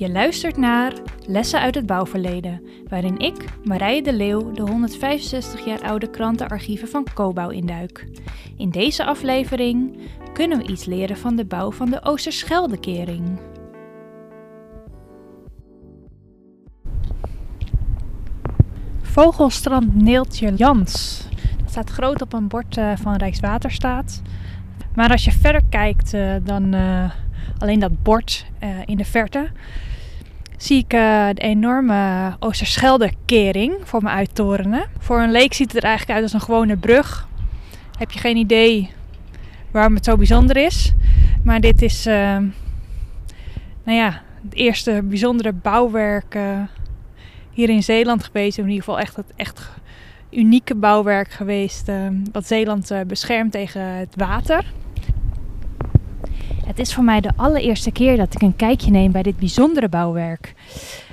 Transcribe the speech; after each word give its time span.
Je 0.00 0.10
luistert 0.10 0.56
naar 0.56 0.92
Lessen 1.26 1.60
uit 1.60 1.74
het 1.74 1.86
bouwverleden, 1.86 2.62
waarin 2.88 3.18
ik, 3.18 3.44
Marije 3.64 4.02
de 4.02 4.12
Leeuw, 4.12 4.52
de 4.52 4.62
165 4.62 5.64
jaar 5.64 5.80
oude 5.82 6.10
krantenarchieven 6.10 6.88
van 6.88 7.06
Cobouw 7.14 7.48
induik. 7.48 8.06
In 8.56 8.70
deze 8.70 9.04
aflevering 9.04 9.98
kunnen 10.32 10.58
we 10.58 10.66
iets 10.66 10.84
leren 10.84 11.16
van 11.16 11.36
de 11.36 11.44
bouw 11.44 11.72
van 11.72 11.90
de 11.90 12.02
Oosterscheldekering. 12.02 13.40
Vogelstrand 19.00 19.94
Neeltje 19.94 20.54
Jans. 20.54 21.24
Staat 21.66 21.90
groot 21.90 22.22
op 22.22 22.32
een 22.32 22.48
bord 22.48 22.76
eh, 22.76 22.92
van 22.96 23.16
Rijkswaterstaat. 23.16 24.22
Maar 24.94 25.10
als 25.10 25.24
je 25.24 25.32
verder 25.32 25.62
kijkt 25.68 26.14
eh, 26.14 26.34
dan 26.42 26.74
uh, 26.74 27.10
alleen 27.58 27.78
dat 27.78 28.02
bord 28.02 28.46
in 28.84 28.96
de 28.96 29.04
verte, 29.04 29.50
zie 30.62 30.78
ik 30.78 30.90
de 30.90 31.32
enorme 31.34 32.32
Oosterschelde-kering 32.38 33.74
voor 33.82 34.02
me 34.02 34.08
uittorenen. 34.08 34.84
Voor 34.98 35.20
een 35.20 35.30
leek 35.30 35.54
ziet 35.54 35.72
het 35.72 35.82
er 35.82 35.88
eigenlijk 35.88 36.18
uit 36.18 36.22
als 36.22 36.32
een 36.32 36.46
gewone 36.46 36.76
brug. 36.76 37.28
Heb 37.98 38.10
je 38.10 38.18
geen 38.18 38.36
idee 38.36 38.90
waarom 39.70 39.94
het 39.94 40.04
zo 40.04 40.16
bijzonder 40.16 40.56
is. 40.56 40.92
Maar 41.44 41.60
dit 41.60 41.82
is, 41.82 42.04
nou 42.04 42.52
ja, 43.84 44.22
het 44.44 44.54
eerste 44.54 45.02
bijzondere 45.04 45.52
bouwwerk 45.52 46.38
hier 47.50 47.68
in 47.68 47.82
Zeeland 47.82 48.24
geweest. 48.24 48.58
In 48.58 48.64
ieder 48.64 48.78
geval 48.78 49.00
echt 49.00 49.16
het 49.16 49.32
echt 49.36 49.70
unieke 50.30 50.74
bouwwerk 50.74 51.30
geweest. 51.30 51.90
Wat 52.32 52.46
Zeeland 52.46 52.92
beschermt 53.06 53.52
tegen 53.52 53.82
het 53.82 54.14
water. 54.16 54.64
Het 56.70 56.78
is 56.78 56.94
voor 56.94 57.04
mij 57.04 57.20
de 57.20 57.30
allereerste 57.36 57.92
keer 57.92 58.16
dat 58.16 58.34
ik 58.34 58.42
een 58.42 58.56
kijkje 58.56 58.90
neem 58.90 59.12
bij 59.12 59.22
dit 59.22 59.38
bijzondere 59.38 59.88
bouwwerk. 59.88 60.54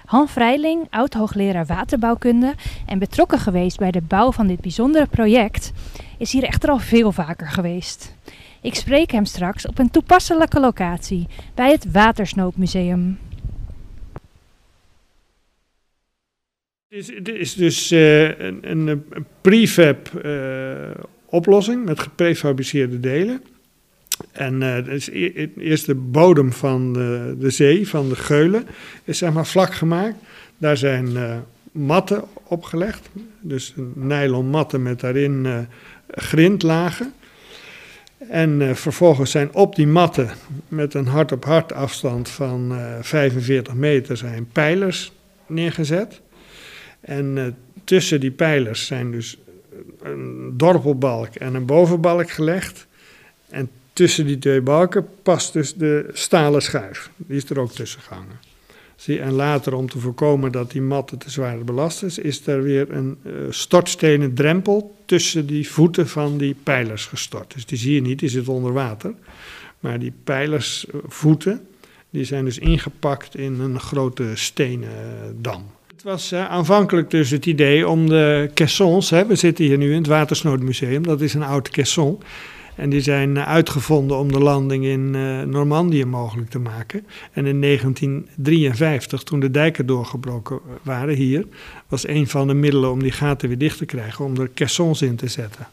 Han 0.06 0.30
Vrijling, 0.30 0.88
oud-hoogleraar 0.90 1.66
waterbouwkunde 1.66 2.54
en 2.86 3.00
betrokken 3.00 3.40
geweest 3.40 3.78
bij 3.78 3.92
de 3.92 4.02
bouw 4.02 4.32
van 4.32 4.48
dit 4.48 4.62
bijzondere 4.62 5.06
project, 5.06 5.72
is 6.18 6.32
hier 6.32 6.44
echter 6.44 6.70
al 6.70 6.80
veel 6.80 7.12
vaker 7.12 7.48
geweest. 7.48 8.16
Ik 8.62 8.76
spreek 8.76 9.12
hem 9.12 9.26
straks 9.26 9.68
op 9.68 9.80
een 9.80 9.92
toepasselijke 9.92 10.60
locatie 10.60 11.28
bij 11.54 11.72
het 11.72 11.92
Watersnoodmuseum. 11.92 13.20
Het 16.88 17.28
is, 17.28 17.54
dus 17.54 17.92
uh, 17.92 18.40
een, 18.40 19.06
prefab 19.42 20.12
uh, 20.26 20.90
oplossing 21.26 21.86
met 21.86 22.00
geprefabriceerde 22.00 23.00
delen. 23.00 23.42
En 24.32 24.62
uh, 24.62 25.48
eerst 25.58 25.86
de 25.86 25.96
bodem 25.96 26.54
van 26.54 26.94
de, 26.94 27.36
de, 27.40 27.50
zee, 27.50 27.88
van 27.88 28.10
de 28.10 28.16
geulen, 28.16 28.68
is 29.04 29.18
zeg 29.18 29.34
maar 29.34 29.46
vlak 29.46 29.74
gemaakt. 29.74 30.16
Daar 30.58 30.78
zijn 30.78 31.18
matten 31.72 32.24
opgelegd. 32.44 33.10
Dus 33.42 33.74
nylon 33.94 34.46
matten 34.46 34.82
met 34.82 35.00
daarin 35.00 35.68
grindlagen. 36.08 37.14
En 38.30 38.76
vervolgens 38.76 39.32
zijn 39.32 39.54
op 39.54 39.76
die 39.76 39.88
matten 39.88 40.30
met 40.68 40.94
een 40.94 41.08
hart-op-hart 41.08 41.74
afstand 41.74 42.30
van 42.30 42.76
45 43.02 43.74
meter 43.74 44.18
zijn 44.18 44.48
pijlers 44.52 45.12
neergezet. 45.48 46.22
En 47.00 47.38
uh, 47.38 47.46
tussen 47.84 48.20
die 48.20 48.32
pijlers 48.32 48.86
zijn 48.86 49.12
dus 49.12 49.38
een 50.02 50.54
dorpelbalk 50.58 51.36
en 51.36 51.56
een 51.56 51.66
bovenbalk 51.66 52.30
gelegd. 52.30 52.88
En 53.50 53.70
tussen 53.98 54.26
die 54.26 54.40
twee 54.40 54.62
balken 54.62 55.08
past 55.24 55.54
dus 55.54 55.74
de 55.74 56.10
stalen 56.14 56.62
schuif. 56.62 57.10
Die 57.16 57.38
is 57.38 57.50
er 57.50 57.60
ook 57.60 57.72
tussen 57.72 58.02
gehangen. 58.02 58.40
Zie, 58.96 59.20
en 59.20 59.32
later, 59.32 59.74
om 59.74 59.90
te 59.90 60.00
voorkomen 60.00 60.52
dat 60.52 60.72
die 60.72 60.82
matten 60.82 61.18
te 61.18 61.30
zwaar 61.30 61.58
belast 61.64 62.04
is, 62.04 62.18
is 62.18 62.48
er 62.48 62.64
weer 62.64 62.92
een 62.92 63.18
uh, 63.24 63.34
stortstenen 63.50 64.34
drempel 64.34 64.96
tussen 65.06 65.46
die 65.46 65.70
voeten 65.70 66.08
van 66.08 66.38
die 66.38 66.56
pijlers 66.64 67.06
gestort. 67.06 67.54
Dus 67.54 67.66
die 67.66 67.78
zie 67.78 67.94
je 67.94 68.02
niet, 68.02 68.20
die 68.20 68.30
zit 68.30 68.48
onder 68.48 68.74
water. 68.74 69.14
Maar 69.80 70.00
die 70.00 70.14
pijlersvoeten, 70.24 71.68
die 72.10 72.24
zijn 72.24 72.46
dus 72.46 72.58
ingepakt 72.60 73.36
in 73.36 73.60
een 73.60 73.80
grote 73.80 74.32
stenen 74.34 74.90
dam. 75.42 75.66
Het 75.88 76.04
was 76.04 76.34
aanvankelijk 76.34 77.10
dus 77.10 77.30
het 77.30 77.46
idee 77.46 77.88
om 77.88 78.10
de 78.10 78.52
caissons, 78.54 79.10
hè, 79.10 79.26
we 79.26 79.36
zitten 79.36 79.66
hier 79.66 79.78
nu 79.78 79.92
in 79.92 79.98
het 79.98 80.08
Watersnoodmuseum, 80.08 81.04
dat 81.04 81.22
is 81.22 81.34
een 81.34 81.44
oude 81.44 81.70
caisson. 81.70 82.20
En 82.78 82.90
die 82.90 83.02
zijn 83.02 83.40
uitgevonden 83.40 84.18
om 84.18 84.32
de 84.32 84.40
landing 84.40 84.86
in 84.86 85.14
uh, 85.14 85.42
Normandië 85.42 86.06
mogelijk 86.06 86.50
te 86.50 86.60
maken. 86.60 87.06
En 87.32 87.46
in 87.46 87.62
1953, 87.62 89.24
toen 89.24 89.40
de 89.40 89.52
dijken 89.52 89.86
doorgebroken 89.86 90.60
waren 90.82 91.16
hier, 91.16 91.46
was 91.88 92.08
een 92.08 92.28
van 92.28 92.48
de 92.48 92.54
middelen 92.54 92.92
om 92.92 93.02
die 93.04 93.12
gaten 93.12 93.48
weer 93.48 93.58
dicht 93.58 93.78
te 93.78 93.86
krijgen, 93.86 94.26
om 94.26 94.38
er 94.38 94.50
caissons 94.54 95.02
in 95.02 95.16
te 95.16 95.28
zetten. 95.28 95.68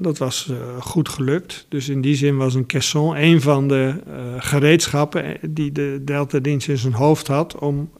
Dat 0.00 0.18
was 0.18 0.48
uh, 0.50 0.56
goed 0.80 1.08
gelukt. 1.08 1.66
Dus 1.68 1.88
in 1.88 2.00
die 2.00 2.14
zin 2.14 2.36
was 2.36 2.54
een 2.54 2.66
caisson 2.66 3.16
een 3.16 3.40
van 3.40 3.68
de 3.68 3.94
uh, 4.08 4.14
gereedschappen 4.38 5.36
die 5.50 5.72
de 5.72 6.00
Delta-dienst 6.04 6.68
in 6.68 6.78
zijn 6.78 6.92
hoofd 6.92 7.26
had 7.26 7.58
om 7.58 7.90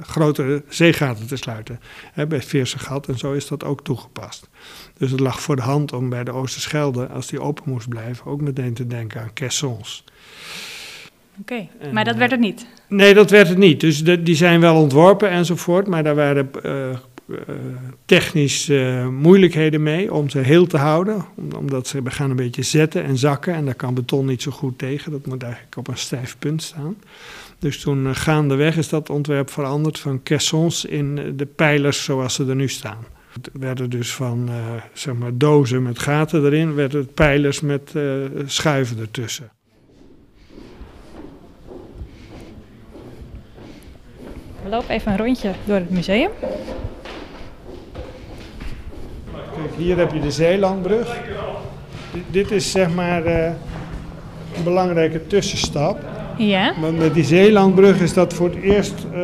grotere 0.00 0.62
zeegaten 0.68 1.26
te 1.26 1.36
sluiten. 1.36 1.80
Hè, 2.12 2.26
bij 2.26 2.42
Veersegat 2.42 3.08
en 3.08 3.18
zo 3.18 3.32
is 3.32 3.48
dat 3.48 3.64
ook 3.64 3.84
toegepast. 3.84 4.48
Dus 4.98 5.10
het 5.10 5.20
lag 5.20 5.40
voor 5.40 5.56
de 5.56 5.62
hand 5.62 5.92
om 5.92 6.08
bij 6.08 6.24
de 6.24 6.32
Oosterschelde, 6.32 7.06
als 7.06 7.26
die 7.26 7.40
open 7.40 7.64
moest 7.66 7.88
blijven, 7.88 8.26
ook 8.26 8.40
meteen 8.40 8.74
te 8.74 8.86
denken 8.86 9.20
aan 9.20 9.32
caissons. 9.34 10.04
Oké, 11.40 11.68
okay, 11.78 11.92
maar 11.92 12.04
dat 12.04 12.16
werd 12.16 12.30
het 12.30 12.40
niet? 12.40 12.66
Nee, 12.88 13.14
dat 13.14 13.30
werd 13.30 13.48
het 13.48 13.58
niet. 13.58 13.80
Dus 13.80 14.04
de, 14.04 14.22
die 14.22 14.34
zijn 14.34 14.60
wel 14.60 14.76
ontworpen 14.76 15.30
enzovoort, 15.30 15.86
maar 15.86 16.02
daar 16.02 16.14
waren 16.14 16.50
uh, 16.64 16.96
technisch 18.04 18.68
uh, 18.68 19.08
moeilijkheden 19.08 19.82
mee 19.82 20.12
om 20.12 20.28
ze 20.28 20.38
heel 20.38 20.66
te 20.66 20.76
houden. 20.76 21.24
omdat 21.56 21.86
ze 21.86 22.00
gaan 22.04 22.30
een 22.30 22.36
beetje 22.36 22.62
zetten 22.62 23.04
en 23.04 23.16
zakken 23.16 23.54
en 23.54 23.64
daar 23.64 23.74
kan 23.74 23.94
beton 23.94 24.26
niet 24.26 24.42
zo 24.42 24.50
goed 24.50 24.78
tegen. 24.78 25.12
Dat 25.12 25.26
moet 25.26 25.42
eigenlijk 25.42 25.76
op 25.76 25.88
een 25.88 25.96
stijf 25.96 26.36
punt 26.38 26.62
staan. 26.62 26.96
Dus 27.58 27.80
toen 27.80 28.04
uh, 28.04 28.14
gaandeweg 28.14 28.76
is 28.76 28.88
dat 28.88 29.10
ontwerp 29.10 29.50
veranderd 29.50 29.98
van 29.98 30.22
caissons 30.22 30.84
in 30.84 31.36
de 31.36 31.46
pijlers 31.46 32.04
zoals 32.04 32.34
ze 32.34 32.46
er 32.46 32.54
nu 32.54 32.68
staan. 32.68 33.06
Het 33.32 33.50
werden 33.52 33.90
dus 33.90 34.14
van 34.14 34.48
uh, 34.48 34.54
zeg 34.92 35.14
maar 35.14 35.30
dozen 35.34 35.82
met 35.82 35.98
gaten 35.98 36.44
erin, 36.44 36.74
werden 36.74 37.00
het 37.00 37.14
pijlers 37.14 37.60
met 37.60 37.94
schuiven 38.46 38.98
ertussen. 38.98 39.50
We 44.62 44.68
lopen 44.68 44.90
even 44.90 45.12
een 45.12 45.18
rondje 45.18 45.52
door 45.64 45.76
het 45.76 45.90
museum. 45.90 46.30
Kijk, 49.32 49.74
hier 49.76 49.96
heb 49.96 50.12
je 50.12 50.20
de 50.20 50.30
Zeelandbrug. 50.30 51.16
D 52.10 52.16
dit 52.30 52.50
is 52.50 52.70
zeg 52.70 52.94
maar 52.94 53.26
een 53.26 54.64
belangrijke 54.64 55.26
tussenstap. 55.26 56.17
Ja. 56.38 56.74
Want 56.80 56.98
met 56.98 57.14
die 57.14 57.24
Zeelandbrug 57.24 58.00
is 58.00 58.12
dat 58.12 58.34
voor 58.34 58.48
het 58.48 58.62
eerst 58.62 58.94
uh, 59.14 59.20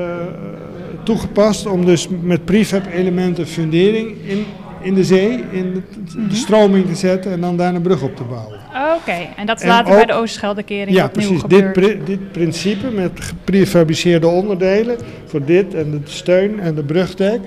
toegepast 1.03 1.67
om 1.67 1.85
dus 1.85 2.09
met 2.21 2.45
prefab 2.45 2.87
elementen 2.93 3.47
fundering 3.47 4.17
in, 4.27 4.45
in 4.81 4.95
de 4.95 5.05
zee, 5.05 5.45
in 5.51 5.73
de, 5.73 5.83
mm 6.17 6.27
-hmm. 6.27 6.31
stroming 6.31 6.87
te 6.87 6.95
zetten 6.95 7.33
en 7.33 7.41
dan 7.41 7.57
daar 7.57 7.75
een 7.75 7.83
brug 7.83 8.03
op 8.03 8.17
te 8.17 8.23
bouwen. 8.23 8.59
Oké, 8.69 8.97
okay. 8.97 9.33
en 9.37 9.47
dat 9.47 9.57
is 9.57 9.63
en 9.63 9.69
later 9.69 9.91
ook, 9.91 9.97
bij 9.97 10.07
de 10.07 10.13
Oosterscheldekering 10.13 10.97
ja, 10.97 11.05
opnieuw 11.05 11.27
precies. 11.27 11.43
gebeurd. 11.43 11.75
Dit, 11.75 12.07
dit 12.07 12.33
principe 12.33 12.91
met 12.91 13.21
geprefabriceerde 13.21 14.27
onderdelen 14.27 14.97
voor 15.27 15.45
dit 15.45 15.75
en 15.75 15.91
de 15.91 16.01
steun 16.05 16.61
en 16.61 16.75
de 16.75 16.83
brugdek, 16.83 17.41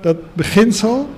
dat 0.00 0.16
beginsel 0.32 1.08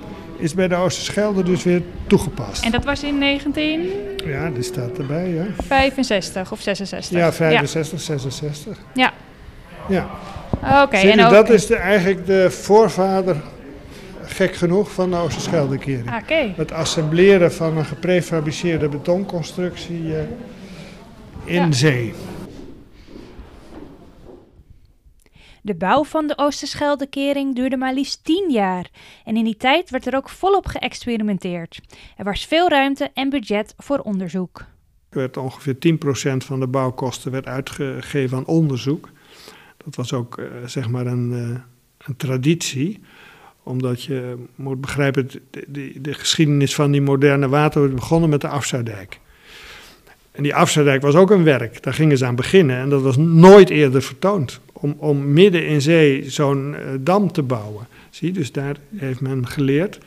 is 0.43 0.53
bij 0.53 0.67
de 0.67 0.75
Oosterschelde 0.75 1.43
dus 1.43 1.63
weer 1.63 1.81
toegepast. 2.07 2.65
En 2.65 2.71
dat 2.71 2.85
was 2.85 3.03
in 3.03 3.17
19... 3.17 3.89
Ja, 4.25 4.49
die 4.49 4.63
staat 4.63 4.97
erbij, 4.97 5.29
ja. 5.29 5.45
65 5.67 6.51
of 6.51 6.61
66? 6.61 7.17
Ja, 7.17 7.33
65, 7.33 7.99
ja. 7.99 8.05
66. 8.05 8.77
Ja. 8.93 9.13
Ja. 9.87 10.09
Oké. 10.55 10.81
Okay, 10.81 11.09
en 11.09 11.17
dat 11.17 11.49
is 11.49 11.65
de, 11.65 11.75
eigenlijk 11.75 12.25
de 12.25 12.51
voorvader, 12.51 13.35
gek 14.23 14.55
genoeg, 14.55 14.91
van 14.91 15.09
de 15.09 15.15
Oosterscheldekering. 15.15 16.09
Ah, 16.09 16.15
okay. 16.23 16.53
Het 16.57 16.71
assembleren 16.71 17.53
van 17.53 17.77
een 17.77 17.85
geprefabriceerde 17.85 18.87
betonconstructie 18.87 20.03
uh, 20.03 20.17
in 21.43 21.65
ja. 21.65 21.71
zee. 21.71 22.13
De 25.65 25.75
bouw 25.75 26.03
van 26.03 26.27
de 26.27 26.37
Oosterscheldekering 26.37 27.55
duurde 27.55 27.77
maar 27.77 27.93
liefst 27.93 28.23
10 28.23 28.51
jaar 28.51 28.89
en 29.25 29.37
in 29.37 29.43
die 29.43 29.57
tijd 29.57 29.89
werd 29.89 30.07
er 30.07 30.15
ook 30.15 30.29
volop 30.29 30.65
geëxperimenteerd. 30.65 31.81
Er 32.17 32.23
was 32.23 32.45
veel 32.45 32.69
ruimte 32.69 33.11
en 33.13 33.29
budget 33.29 33.73
voor 33.77 33.99
onderzoek. 33.99 34.59
Er 35.09 35.17
werd 35.17 35.37
ongeveer 35.37 35.75
10% 35.75 36.37
van 36.37 36.59
de 36.59 36.67
bouwkosten 36.67 37.31
werd 37.31 37.45
uitgegeven 37.45 38.37
aan 38.37 38.45
onderzoek. 38.45 39.09
Dat 39.85 39.95
was 39.95 40.13
ook 40.13 40.37
uh, 40.37 40.45
zeg 40.65 40.89
maar 40.89 41.05
een, 41.05 41.31
uh, 41.31 41.59
een, 42.07 42.15
traditie, 42.17 43.01
omdat 43.63 44.03
je 44.03 44.35
moet 44.55 44.81
begrijpen, 44.81 45.27
de, 45.27 45.65
de, 45.67 46.01
de, 46.01 46.13
geschiedenis 46.13 46.75
van 46.75 46.91
die 46.91 47.01
moderne 47.01 47.49
water 47.49 47.93
begonnen 47.93 48.29
met 48.29 48.41
de 48.41 48.47
afzuidijk. 48.47 49.19
En 50.31 50.43
die 50.43 50.55
afsluitdijk 50.55 51.01
was 51.01 51.15
ook 51.15 51.31
een 51.31 51.43
werk. 51.43 51.83
Daar 51.83 51.93
gingen 51.93 52.17
ze 52.17 52.25
aan 52.25 52.35
beginnen 52.35 52.77
en 52.77 52.89
dat 52.89 53.01
was 53.01 53.17
nooit 53.17 53.69
eerder 53.69 54.01
vertoond. 54.01 54.61
Om, 54.83 54.95
om 54.97 55.33
midden 55.33 55.67
in 55.67 55.81
zee 55.81 56.29
zo'n 56.29 56.73
uh, 56.73 56.79
dam 56.99 57.31
te 57.31 57.43
bouwen. 57.43 57.87
Zie, 58.09 58.31
dus 58.31 58.51
daar 58.51 58.75
heeft 58.95 59.21
men 59.21 59.47
geleerd 59.47 59.99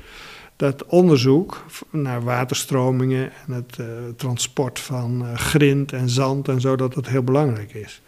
dat 0.56 0.86
onderzoek 0.86 1.64
naar 1.90 2.22
waterstromingen 2.22 3.30
en 3.46 3.52
het 3.52 3.76
uh, 3.80 3.86
transport 4.16 4.78
van 4.78 5.22
uh, 5.22 5.34
grind 5.34 5.92
en 5.92 6.08
zand 6.08 6.48
en 6.48 6.60
zo, 6.60 6.76
dat 6.76 6.94
dat 6.94 7.08
heel 7.08 7.22
belangrijk 7.22 7.74
is. 7.74 8.00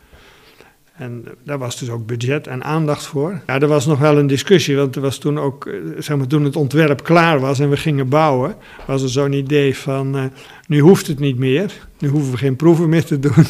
En 0.95 1.25
daar 1.45 1.59
was 1.59 1.79
dus 1.79 1.91
ook 1.91 2.07
budget 2.07 2.47
en 2.47 2.65
aandacht 2.65 3.07
voor. 3.07 3.41
Ja, 3.47 3.61
er 3.61 3.69
was 3.69 3.87
nog 3.87 3.99
wel 3.99 4.19
een 4.19 4.27
discussie, 4.27 4.77
want 4.77 4.97
er 4.97 5.03
was 5.03 5.19
toen 5.19 5.39
ook, 5.39 5.71
zeg 5.99 6.17
maar, 6.17 6.27
toen 6.27 6.45
het 6.45 6.57
ontwerp 6.57 7.05
klaar 7.05 7.41
was 7.41 7.61
en 7.61 7.71
we 7.71 7.77
gingen 7.77 8.09
bouwen, 8.09 8.55
was 8.87 9.03
er 9.03 9.09
zo'n 9.09 9.33
idee 9.33 9.77
van, 9.77 10.31
nu 10.67 10.79
hoeft 10.81 11.07
het 11.07 11.19
niet 11.19 11.39
meer, 11.39 11.73
nu 11.99 12.09
hoeven 12.09 12.31
we 12.31 12.37
geen 12.37 12.57
proeven 12.57 12.89
meer 12.89 13.05
te 13.05 13.19
doen, 13.19 13.47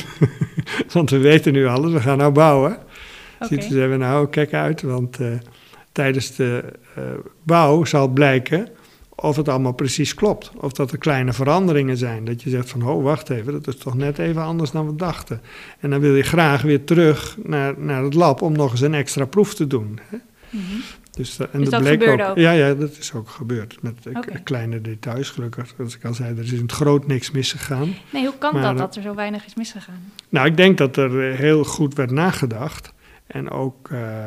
want 0.92 1.10
we 1.10 1.18
weten 1.18 1.52
nu 1.52 1.66
alles, 1.66 1.92
we 1.92 2.00
gaan 2.00 2.18
nou 2.18 2.32
bouwen. 2.32 2.78
Okay. 3.40 3.60
Zeiden 3.60 3.90
we, 3.90 3.96
nou, 3.96 4.28
kijk 4.28 4.54
uit, 4.54 4.82
want 4.82 5.20
uh, 5.20 5.28
tijdens 5.92 6.36
de 6.36 6.64
uh, 6.98 7.04
bouw 7.42 7.84
zal 7.84 8.08
blijken 8.08 8.68
of 9.20 9.36
het 9.36 9.48
allemaal 9.48 9.72
precies 9.72 10.14
klopt. 10.14 10.50
Of 10.56 10.72
dat 10.72 10.92
er 10.92 10.98
kleine 10.98 11.32
veranderingen 11.32 11.96
zijn. 11.96 12.24
Dat 12.24 12.42
je 12.42 12.50
zegt 12.50 12.70
van, 12.70 12.82
oh, 12.82 13.02
wacht 13.02 13.30
even, 13.30 13.52
dat 13.52 13.66
is 13.66 13.76
toch 13.76 13.94
net 13.94 14.18
even 14.18 14.42
anders 14.42 14.70
dan 14.70 14.86
we 14.86 14.94
dachten. 14.94 15.40
En 15.80 15.90
dan 15.90 16.00
wil 16.00 16.14
je 16.14 16.22
graag 16.22 16.62
weer 16.62 16.84
terug 16.84 17.36
naar, 17.42 17.74
naar 17.78 18.02
het 18.02 18.14
lab 18.14 18.42
om 18.42 18.52
nog 18.52 18.70
eens 18.70 18.80
een 18.80 18.94
extra 18.94 19.24
proef 19.24 19.54
te 19.54 19.66
doen. 19.66 19.98
Hè? 20.08 20.16
Mm 20.50 20.60
-hmm. 20.70 20.82
Dus, 21.18 21.38
en 21.38 21.48
dus 21.52 21.68
dat, 21.68 21.82
dat 21.82 21.88
gebeurde 21.90 22.26
ook? 22.26 22.36
Ja, 22.36 22.50
ja, 22.50 22.74
dat 22.74 22.98
is 22.98 23.12
ook 23.12 23.28
gebeurd. 23.28 23.78
Met 23.82 23.94
okay. 24.06 24.40
kleine 24.42 24.80
details, 24.80 25.30
gelukkig. 25.30 25.74
Zoals 25.76 25.94
ik 25.94 26.04
al 26.04 26.14
zei, 26.14 26.36
er 26.36 26.42
is 26.42 26.52
in 26.52 26.62
het 26.62 26.72
groot 26.72 27.06
niks 27.06 27.30
misgegaan. 27.30 27.94
Nee, 28.10 28.24
hoe 28.24 28.38
kan 28.38 28.52
maar, 28.52 28.62
dat, 28.62 28.78
dat 28.78 28.96
er 28.96 29.02
zo 29.02 29.14
weinig 29.14 29.46
is 29.46 29.54
misgegaan? 29.54 30.12
Nou, 30.28 30.46
ik 30.46 30.56
denk 30.56 30.78
dat 30.78 30.96
er 30.96 31.34
heel 31.36 31.64
goed 31.64 31.94
werd 31.94 32.10
nagedacht. 32.10 32.92
En 33.28 33.50
ook 33.50 33.88
uh, 33.88 34.24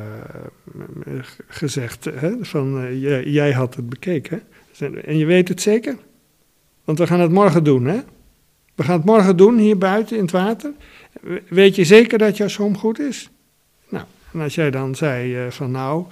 gezegd 1.48 2.06
hè, 2.06 2.32
van, 2.42 2.84
uh, 2.84 3.26
jij, 3.34 3.52
had 3.52 3.76
het 3.76 3.90
bekeken. 3.90 4.42
En 5.06 5.18
je 5.18 5.26
weet 5.26 5.48
het 5.48 5.62
zeker? 5.62 5.98
Want 6.84 6.98
we 6.98 7.08
gaan 7.08 7.20
het 7.20 7.32
morgen 7.32 7.64
doen, 7.64 7.86
hè? 7.86 8.00
We 8.76 8.84
gaan 8.84 8.98
het 8.98 9.06
morgen 9.06 9.38
doen 9.38 9.58
hier 9.58 9.78
buiten 9.78 10.16
in 10.16 10.22
het 10.22 10.32
water. 10.32 10.72
Weet 11.50 11.76
je 11.76 11.84
zeker 11.84 12.18
dat 12.18 12.38
jouw 12.38 12.48
som 12.48 12.78
goed 12.78 13.00
is? 13.00 13.30
Nou, 13.90 14.06
en 14.34 14.40
als 14.40 14.56
jij 14.56 14.72
dan 14.72 14.96
zei 14.96 15.46
uh, 15.46 15.52
van 15.52 15.72
nou, 15.72 16.06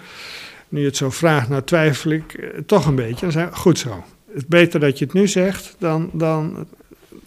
nu 0.69 0.80
je 0.80 0.86
het 0.86 0.97
zo 0.97 1.09
vraagt, 1.09 1.50
nou 1.50 1.63
twijfel 1.63 2.12
ik 2.12 2.53
toch 2.65 2.86
een 2.86 2.95
beetje. 2.95 3.21
Dan 3.21 3.31
zei 3.31 3.50
goed 3.51 3.80
zo. 3.80 4.03
Het 4.27 4.36
is 4.36 4.45
beter 4.45 4.80
dat 4.80 5.00
je 5.00 5.06
het 5.06 5.13
nu 5.13 5.27
zegt 5.27 5.75
dan, 5.80 6.09
dan 6.13 6.68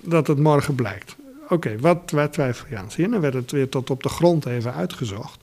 dat 0.01 0.27
het 0.27 0.39
morgen 0.39 0.75
blijkt. 0.75 1.17
Oké, 1.49 1.79
wat, 1.79 2.11
waar 2.11 2.31
twijfel 2.31 2.67
je 2.71 2.77
aan? 2.77 2.91
Zie 2.91 3.09
dan 3.09 3.21
werd 3.21 3.35
het 3.35 3.51
weer 3.51 3.69
tot 3.69 3.91
op 3.91 4.03
de 4.03 4.09
grond 4.09 4.47
even 4.47 4.75
uitgezocht. 4.75 5.42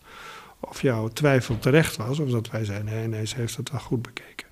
Of 0.60 0.82
jouw 0.82 1.08
twijfel 1.08 1.60
terecht 1.60 1.98
was, 1.98 2.20
of 2.20 2.30
dat 2.30 2.50
wij 2.50 2.66
zeiden, 2.66 2.94
nee, 2.94 3.08
nee, 3.08 3.26
ze 3.26 3.36
heeft 3.36 3.58
het 3.58 3.72
wel 3.72 3.80
goed 3.80 4.02
bekeken. 4.02 4.48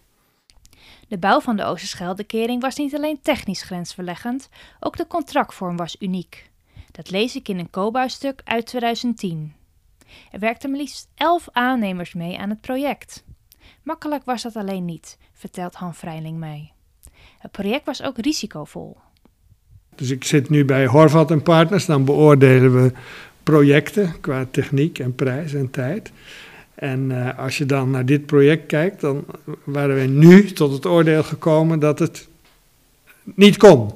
De 1.08 1.18
bouw 1.18 1.40
van 1.40 1.56
de 1.56 1.64
Oosterscheldekering 1.64 2.62
was 2.62 2.76
niet 2.76 2.96
alleen 2.96 3.22
technisch 3.22 3.62
grensverleggend, 3.62 4.50
ook 4.80 4.98
de 4.98 5.08
contractvorm 5.08 5.78
was 5.78 5.96
uniek. 6.00 6.50
Dat 6.92 7.10
lees 7.10 7.36
ik 7.36 7.48
in 7.48 7.60
een 7.60 7.70
COBA-stuk 7.70 8.42
uit 8.44 8.66
2010. 8.66 9.54
Er 10.32 10.40
werkten 10.40 10.70
maar 10.70 10.80
liefst 10.80 11.08
elf 11.16 11.48
aannemers 11.52 12.14
mee 12.14 12.40
aan 12.40 12.50
het 12.50 12.62
project. 12.62 13.24
Makkelijk 13.84 14.26
was 14.26 14.42
dat 14.42 14.56
alleen 14.56 14.86
niet, 14.86 15.18
vertelt 15.34 15.76
Han 15.76 15.96
Vrijling 15.96 16.38
mij. 16.38 16.72
Het 17.38 17.52
project 17.52 17.86
was 17.86 18.02
ook 18.02 18.18
risicovol. 18.18 18.98
Dus 19.96 20.10
ik 20.10 20.24
zit 20.24 20.50
nu 20.50 20.66
bij 20.66 20.86
Horvat 20.86 21.32
en 21.32 21.44
Partners, 21.44 21.86
dan 21.86 22.06
beoordelen 22.06 22.84
we 22.84 22.92
projecten 23.52 24.14
qua 24.22 24.48
techniek 24.52 25.00
en 25.00 25.16
prijs 25.16 25.54
en 25.54 25.72
tijd. 25.72 26.12
En 26.76 27.10
uh, 27.10 27.40
als 27.40 27.58
je 27.58 27.66
dan 27.66 27.90
naar 27.90 28.06
dit 28.06 28.26
project 28.26 28.66
kijkt, 28.66 29.02
dan 29.02 29.26
waren 29.64 29.96
wij 29.96 30.08
nu 30.08 30.46
tot 30.46 30.72
het 30.72 30.86
oordeel 30.86 31.24
gekomen 31.24 31.80
dat 31.80 32.00
het 32.00 32.28
niet 33.24 33.58
kon. 33.58 33.92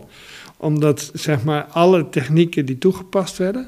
Omdat 0.57 1.11
zeg 1.13 1.43
maar 1.43 1.63
alle 1.63 2.09
technieken 2.09 2.65
die 2.65 2.77
toegepast 2.77 3.37
werden, 3.37 3.67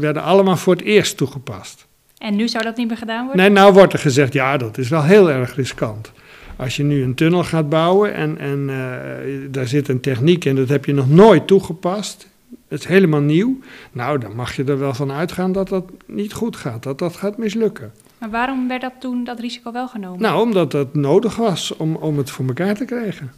werden 0.00 0.22
allemaal 0.22 0.56
voor 0.56 0.74
het 0.74 0.82
eerst 0.82 1.16
toegepast. 1.16 1.86
En 2.18 2.36
nu 2.36 2.48
zou 2.48 2.64
dat 2.64 2.76
niet 2.76 2.88
meer 2.88 2.96
gedaan 2.96 3.24
worden? 3.24 3.42
Nee, 3.42 3.50
nou 3.50 3.72
wordt 3.72 3.92
er 3.92 3.98
gezegd, 3.98 4.32
ja, 4.32 4.56
dat 4.56 4.78
is 4.78 4.88
wel 4.88 5.02
heel 5.02 5.30
erg 5.30 5.54
riskant. 5.54 6.12
Als 6.56 6.76
je 6.76 6.82
nu 6.82 7.02
een 7.02 7.14
tunnel 7.14 7.44
gaat 7.44 7.68
bouwen 7.68 8.14
en, 8.14 8.38
en 8.38 8.58
uh, 8.68 9.50
daar 9.50 9.66
zit 9.66 9.88
een 9.88 10.00
techniek 10.00 10.44
in, 10.44 10.56
dat 10.56 10.68
heb 10.68 10.84
je 10.84 10.94
nog 10.94 11.10
nooit 11.10 11.46
toegepast. 11.46 12.30
Het 12.68 12.80
is 12.80 12.86
helemaal 12.86 13.20
nieuw. 13.20 13.58
Nou, 13.92 14.18
dan 14.18 14.34
mag 14.34 14.56
je 14.56 14.64
er 14.64 14.78
wel 14.78 14.94
van 14.94 15.12
uitgaan 15.12 15.52
dat 15.52 15.68
dat 15.68 15.90
niet 16.06 16.32
goed 16.32 16.56
gaat, 16.56 16.82
dat 16.82 16.98
dat 16.98 17.16
gaat 17.16 17.38
mislukken. 17.38 17.92
Maar 18.18 18.30
waarom 18.30 18.68
werd 18.68 18.80
dat 18.80 18.92
toen 18.98 19.24
dat 19.24 19.40
risico 19.40 19.72
wel 19.72 19.88
genomen? 19.88 20.20
Nou, 20.20 20.42
omdat 20.42 20.70
dat 20.70 20.94
nodig 20.94 21.36
was 21.36 21.76
om, 21.76 21.96
om 21.96 22.18
het 22.18 22.30
voor 22.30 22.46
elkaar 22.46 22.74
te 22.74 22.84
krijgen. 22.84 23.32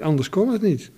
Anders 0.00 0.28
kon 0.28 0.52
het 0.52 0.62
niet. 0.62 0.90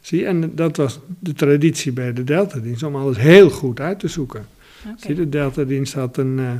Zie, 0.00 0.26
en 0.26 0.54
dat 0.54 0.76
was 0.76 0.98
de 1.18 1.32
traditie 1.32 1.92
bij 1.92 2.12
de 2.12 2.24
Delta-dienst 2.24 2.82
om 2.82 2.96
alles 2.96 3.16
heel 3.16 3.50
goed 3.50 3.80
uit 3.80 3.98
te 3.98 4.08
zoeken. 4.08 4.46
Okay. 4.80 4.94
Zie, 4.96 5.14
de 5.14 5.28
Delta-dienst 5.28 5.94
had 5.94 6.16
een, 6.16 6.38
uh, 6.38 6.50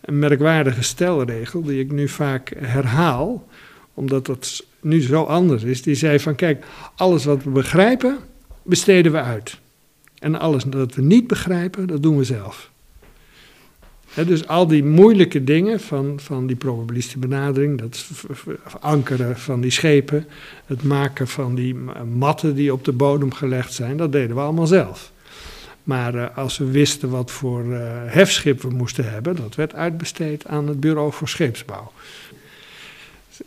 een 0.00 0.18
merkwaardige 0.18 0.82
stelregel 0.82 1.62
die 1.62 1.80
ik 1.80 1.92
nu 1.92 2.08
vaak 2.08 2.52
herhaal, 2.58 3.48
omdat 3.94 4.26
dat 4.26 4.64
nu 4.80 5.00
zo 5.00 5.22
anders 5.22 5.62
is. 5.62 5.82
Die 5.82 5.94
zei 5.94 6.20
van, 6.20 6.34
kijk, 6.34 6.64
alles 6.96 7.24
wat 7.24 7.44
we 7.44 7.50
begrijpen, 7.50 8.18
besteden 8.62 9.12
we 9.12 9.20
uit. 9.20 9.60
En 10.22 10.38
alles 10.38 10.64
wat 10.70 10.94
we 10.94 11.02
niet 11.02 11.26
begrijpen, 11.26 11.86
dat 11.86 12.02
doen 12.02 12.16
we 12.16 12.24
zelf. 12.24 12.70
Dus 14.26 14.46
al 14.46 14.66
die 14.66 14.84
moeilijke 14.84 15.44
dingen 15.44 15.80
van, 15.80 16.20
van 16.20 16.46
die 16.46 16.56
probabilistische 16.56 17.18
benadering, 17.18 17.78
dat 17.78 18.06
ankeren 18.80 19.38
van 19.38 19.60
die 19.60 19.70
schepen, 19.70 20.26
het 20.66 20.82
maken 20.82 21.28
van 21.28 21.54
die 21.54 21.74
matten 22.14 22.54
die 22.54 22.72
op 22.72 22.84
de 22.84 22.92
bodem 22.92 23.32
gelegd 23.32 23.72
zijn, 23.72 23.96
dat 23.96 24.12
deden 24.12 24.36
we 24.36 24.42
allemaal 24.42 24.66
zelf. 24.66 25.12
Maar 25.84 26.14
uh, 26.14 26.36
als 26.36 26.58
we 26.58 26.70
wisten 26.70 27.08
wat 27.10 27.30
voor 27.30 27.64
uh, 27.64 27.78
hefschip 28.06 28.62
we 28.62 28.70
moesten 28.70 29.10
hebben, 29.10 29.36
dat 29.36 29.54
werd 29.54 29.74
uitbesteed 29.74 30.46
aan 30.46 30.68
het 30.68 30.80
Bureau 30.80 31.12
voor 31.12 31.28
Scheepsbouw. 31.28 31.92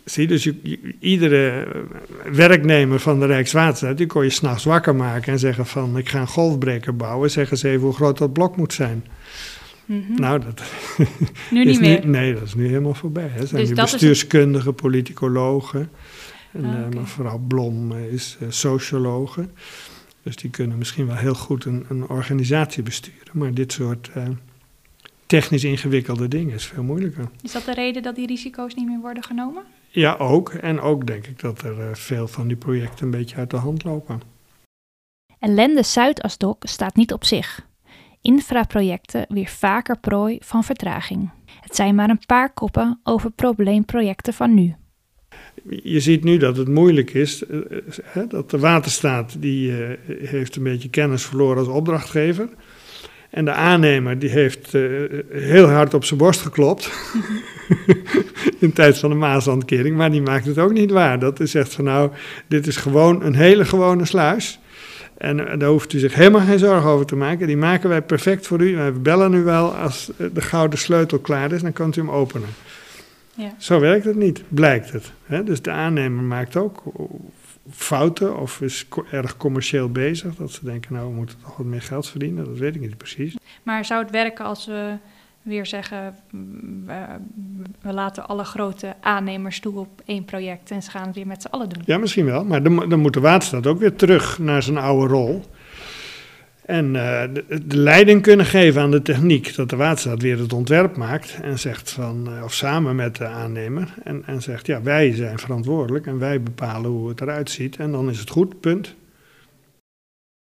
Zie, 0.06 0.28
dus 0.28 0.44
je, 0.44 0.56
je, 0.64 0.96
iedere 1.00 1.68
werknemer 2.32 3.00
van 3.00 3.20
de 3.20 3.26
Rijkswaterstaat, 3.26 3.98
die 3.98 4.08
kon 4.08 4.24
je 4.24 4.30
s'nachts 4.30 4.64
wakker 4.64 4.96
maken 4.96 5.32
en 5.34 5.40
zeggen 5.40 5.66
van 5.66 5.98
ik 5.98 6.10
ga 6.10 6.20
een 6.20 6.28
golfbreker 6.28 6.96
bouwen, 6.96 7.32
zeggen 7.32 7.58
ze 7.58 7.70
even 7.70 7.82
hoe 7.82 7.94
groot 7.94 8.18
dat 8.18 8.34
blok 8.34 8.58
moet 8.58 8.74
zijn. 8.74 9.06
Mm 9.86 10.06
-hmm. 10.08 10.20
Nou, 10.20 10.40
dat 10.40 10.62
nu 11.52 11.66
niet 11.66 11.80
meer. 11.80 12.08
Nee, 12.08 12.34
dat 12.34 12.44
is 12.44 12.56
nu 12.56 12.68
helemaal 12.68 12.94
voorbij. 12.94 13.32
Er 13.38 13.48
zijn 13.48 13.66
dus 13.66 13.74
bestuurskundigen, 13.74 14.76
politicologen. 14.76 15.90
En, 16.52 16.66
Ah, 16.66 16.72
uh, 16.72 17.00
mevrouw 17.00 17.38
Blom 17.38 17.92
is 17.92 18.38
uh, 18.42 18.48
sociologe. 18.52 19.48
Dus 20.24 20.36
die 20.36 20.50
kunnen 20.50 20.78
misschien 20.78 21.08
wel 21.08 21.16
heel 21.16 21.34
goed 21.34 21.66
een, 21.66 21.86
een 21.90 22.08
organisatie 22.08 22.84
besturen. 22.84 23.32
Maar 23.32 23.54
dit 23.54 23.72
soort 23.72 24.10
uh, 24.18 24.24
technisch 25.40 25.64
ingewikkelde 25.64 26.28
dingen 26.28 26.54
is 26.54 26.66
veel 26.66 26.84
moeilijker. 26.84 27.30
Is 27.42 27.52
dat 27.52 27.66
de 27.66 27.74
reden 27.74 28.04
dat 28.04 28.16
die 28.16 28.28
risico's 28.28 28.74
niet 28.76 28.88
meer 28.88 29.00
worden 29.00 29.24
genomen? 29.24 29.64
Ja, 29.90 30.16
ook. 30.16 30.50
En 30.50 30.80
ook 30.80 31.08
denk 31.08 31.28
ik 31.28 31.40
dat 31.40 31.62
er 31.62 31.80
eh, 31.80 31.94
veel 31.94 32.28
van 32.28 32.48
die 32.48 32.58
projecten 32.58 33.06
een 33.06 33.12
beetje 33.12 33.36
uit 33.36 33.50
de 33.50 33.58
hand 33.58 33.84
lopen. 33.84 34.22
Ellende 35.40 35.84
Zuidasdok 35.84 36.64
staat 36.68 36.96
niet 36.96 37.14
op 37.14 37.24
zich. 37.24 37.68
Infraprojecten 38.22 39.26
weer 39.30 39.48
vaker 39.48 40.00
prooi 40.00 40.38
van 40.42 40.64
vertraging. 40.64 41.30
Het 41.62 41.76
zijn 41.76 41.96
maar 41.96 42.10
een 42.10 42.26
paar 42.26 42.54
koppen 42.54 43.00
over 43.04 43.32
probleemprojecten 43.32 44.34
van 44.34 44.54
nu. 44.54 44.76
Je 45.84 46.00
ziet 46.00 46.24
nu 46.24 46.38
dat 46.38 46.58
het 46.58 46.68
moeilijk 46.68 47.14
is, 47.14 47.44
uh, 47.44 47.62
hè, 48.04 48.28
dat 48.28 48.50
de 48.50 48.60
waterstaat 48.60 49.42
die 49.42 49.70
uh, 49.70 49.90
heeft 50.08 50.56
een 50.56 50.64
beetje 50.64 50.90
kennis 50.90 51.26
verloren 51.26 51.58
als 51.58 51.68
opdrachtgever. 51.68 52.50
En 53.36 53.46
de 53.46 53.52
aannemer 53.52 54.20
die 54.20 54.30
heeft 54.30 54.74
uh, 54.74 55.10
heel 55.30 55.70
hard 55.70 55.94
op 55.94 56.06
zijn 56.06 56.20
borst 56.20 56.42
geklopt 56.42 56.92
in 58.60 58.74
tijd 58.74 58.98
van 58.98 59.10
de 59.10 59.16
Maaslandkering, 59.16 59.98
maar 59.98 60.12
die 60.12 60.22
maakt 60.22 60.46
het 60.46 60.58
ook 60.58 60.72
niet 60.72 60.92
waar. 60.92 61.20
Dat 61.20 61.40
is 61.40 61.56
echt 61.56 61.74
van 61.74 61.84
nou, 61.84 62.12
dit 62.48 62.68
is 62.68 62.78
gewoon 62.78 63.24
een 63.24 63.36
hele 63.36 63.66
gewone 63.66 64.06
sluis. 64.06 64.60
En 65.18 65.60
daar 65.60 65.70
hoeft 65.70 65.94
u 65.94 66.00
zich 66.00 66.14
helemaal 66.14 66.46
geen 66.46 66.60
zorgen 66.60 66.90
over 66.90 67.06
te 67.06 67.16
maken. 67.16 67.48
Die 67.48 67.58
maken 67.58 67.90
wij 67.90 68.02
perfect 68.02 68.48
voor 68.48 68.62
u. 68.62 68.76
Wij 68.76 68.94
bellen 68.94 69.34
u 69.34 69.44
wel 69.44 69.76
als 69.76 70.12
de 70.34 70.42
gouden 70.42 70.80
sleutel 70.80 71.20
klaar 71.20 71.52
is, 71.52 71.62
dan 71.62 71.74
kunt 71.74 71.96
u 71.96 72.02
hem 72.02 72.12
openen. 72.12 72.50
Ja. 73.34 73.54
Zo 73.58 73.80
werkt 73.80 74.06
het 74.06 74.16
niet, 74.16 74.44
blijkt 74.48 74.92
het. 74.92 75.12
Hè? 75.26 75.44
Dus 75.44 75.62
de 75.62 75.72
aannemer 75.72 76.24
maakt 76.24 76.56
ook 76.56 76.84
fouten 77.70 78.40
of 78.40 78.62
is 78.62 78.88
erg 79.12 79.38
commercieel 79.38 79.90
bezig. 79.90 80.36
Dat 80.36 80.52
ze 80.52 80.66
denken, 80.66 80.94
nou 80.94 81.08
we 81.08 81.16
moeten 81.16 81.38
toch 81.44 81.58
wat 81.58 81.66
meer 81.66 81.82
geld 81.82 82.10
verdienen. 82.10 82.46
Dat 82.46 82.58
weet 82.58 82.76
ik 82.76 82.82
niet 82.82 82.98
precies. 82.98 83.36
Maar 83.64 83.86
zou 83.86 84.02
het 84.02 84.12
werken 84.12 84.46
als 84.46 84.66
we 84.66 84.98
weer 85.42 85.66
zeggen, 85.66 86.16
we, 86.86 87.06
we 87.82 87.94
laten 87.94 88.28
alle 88.28 88.44
grote 88.44 88.96
aannemers 89.02 89.60
toe 89.60 89.80
op 89.80 90.02
één 90.06 90.26
project 90.26 90.72
en 90.72 90.84
ze 90.84 90.90
gaan 90.90 91.06
het 91.06 91.16
weer 91.16 91.28
met 91.28 91.42
z'n 91.42 91.48
allen 91.48 91.70
doen? 91.70 91.82
Ja, 91.86 91.98
misschien 91.98 92.26
wel. 92.26 92.46
Maar 92.46 92.64
dan, 92.64 92.90
dan 92.90 93.00
moet 93.00 93.14
de 93.14 93.20
waterstaat 93.20 93.68
ook 93.68 93.80
weer 93.80 93.96
terug 93.96 94.40
naar 94.40 94.64
zijn 94.64 94.78
oude 94.78 95.14
rol. 95.14 95.44
En 96.66 96.86
uh, 96.86 97.22
de, 97.34 97.46
de, 97.66 97.78
leiding 97.78 98.22
kunnen 98.22 98.46
geven 98.46 98.82
aan 98.82 98.92
de 98.92 99.02
techniek. 99.02 99.56
Dat 99.56 99.70
de 99.70 99.76
waterstaat 99.76 100.22
weer 100.22 100.40
het 100.40 100.54
ontwerp 100.54 100.98
maakt 100.98 101.40
en 101.42 101.60
zegt 101.60 101.92
van, 101.92 102.30
uh, 102.30 102.44
of 102.44 102.54
samen 102.54 102.96
met 102.96 103.16
de 103.16 103.26
aannemer. 103.26 103.94
En, 104.04 104.24
en 104.26 104.42
zegt, 104.42 104.68
ja, 104.68 104.82
wij 104.82 105.14
zijn 105.14 105.40
verantwoordelijk 105.40 106.06
en 106.06 106.20
wij 106.20 106.42
bepalen 106.42 106.92
hoe 106.92 107.10
het 107.10 107.22
eruit 107.22 107.50
ziet. 107.50 107.76
En 107.76 107.92
dan 107.92 108.10
is 108.10 108.20
het 108.20 108.30
goed, 108.30 108.60
punt. 108.60 108.96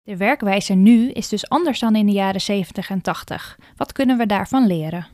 De 0.02 0.16
werkwijze 0.16 0.74
nu 0.74 1.10
is 1.10 1.28
dus 1.28 1.48
anders 1.48 1.80
dan 1.80 1.96
in 1.96 2.06
de 2.06 2.12
jaren 2.12 2.40
70 2.40 2.90
en 2.90 3.00
80. 3.00 3.58
Wat 3.76 3.92
kunnen 3.92 4.18
we 4.18 4.26
daarvan 4.26 4.66
leren? 4.66 5.06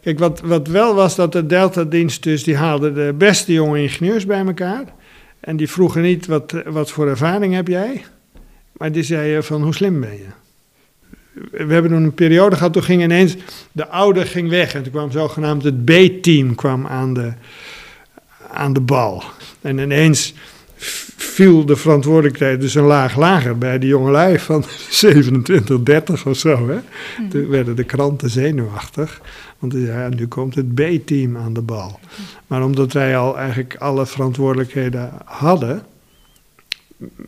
Kijk, 0.00 0.18
wat, 0.18 0.40
wat 0.40 0.68
wel 0.68 0.94
was 0.94 1.16
dat 1.16 1.32
de 1.32 1.46
Delta-dienst 1.46 2.22
dus, 2.22 2.44
die 2.44 2.56
haalde 2.56 2.92
de 2.92 3.14
beste 3.18 3.52
jonge 3.52 3.82
ingenieurs 3.82 4.26
bij 4.26 4.46
elkaar. 4.46 4.84
En 5.40 5.56
die 5.56 5.70
vroegen 5.70 6.02
niet, 6.02 6.26
wat, 6.26 6.52
wat 6.64 6.90
voor 6.90 7.08
ervaring 7.08 7.54
heb 7.54 7.68
jij? 7.68 8.04
Maar 8.76 8.92
die 8.92 9.02
zeiden 9.02 9.44
van, 9.44 9.62
hoe 9.62 9.74
slim 9.74 10.00
ben 10.00 10.12
je? 10.12 10.26
We 11.50 11.72
hebben 11.72 11.90
toen 11.90 12.02
een 12.02 12.14
periode 12.14 12.56
gehad, 12.56 12.72
toen 12.72 12.82
ging 12.82 13.02
ineens, 13.02 13.36
de 13.72 13.88
oude 13.88 14.26
ging 14.26 14.48
weg. 14.48 14.74
En 14.74 14.82
toen 14.82 14.92
kwam 14.92 15.10
zogenaamd 15.10 15.64
het 15.64 15.84
B-team 15.84 16.54
kwam 16.54 16.86
aan 16.86 17.14
de, 17.14 17.32
aan 18.50 18.72
de 18.72 18.80
bal. 18.80 19.22
En 19.60 19.78
ineens 19.78 20.34
viel 21.16 21.64
de 21.64 21.76
verantwoordelijkheid 21.76 22.60
dus 22.60 22.74
een 22.74 22.84
laag 22.84 23.16
lager 23.16 23.58
bij 23.58 23.78
die 23.78 23.88
jongelui 23.88 24.38
van 24.38 24.64
27, 24.90 25.82
30 25.82 26.26
of 26.26 26.36
zo. 26.36 26.68
Hè? 26.68 26.78
Mhm. 27.18 27.28
Toen 27.28 27.48
werden 27.48 27.76
de 27.76 27.84
kranten 27.84 28.30
zenuwachtig, 28.30 29.20
want 29.58 29.72
ja, 29.72 30.08
nu 30.08 30.26
komt 30.26 30.54
het 30.54 30.74
B-team 30.74 31.36
aan 31.36 31.52
de 31.52 31.62
bal. 31.62 32.00
Maar 32.46 32.64
omdat 32.64 32.92
wij 32.92 33.16
al 33.16 33.38
eigenlijk 33.38 33.76
alle 33.76 34.06
verantwoordelijkheden 34.06 35.10
hadden, 35.24 35.82